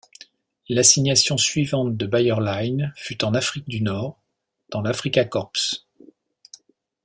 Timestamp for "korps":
5.25-5.87